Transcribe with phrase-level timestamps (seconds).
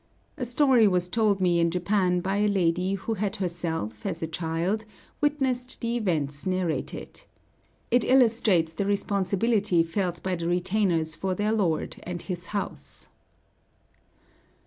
[0.35, 4.27] A story was told me in Japan by a lady who had herself, as a
[4.27, 4.83] child,
[5.21, 7.25] witnessed the events narrated.
[7.91, 13.09] It illustrates the responsibility felt by the retainers for their lord and his house.